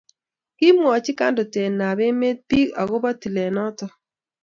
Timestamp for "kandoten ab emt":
1.19-2.37